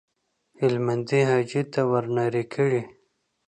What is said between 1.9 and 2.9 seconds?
ورنارې کړې.